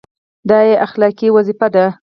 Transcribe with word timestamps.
دا 0.49 0.59
یې 0.69 0.75
اخلاقي 0.85 1.27
وظیفه 1.31 1.67
ده. 1.75 1.85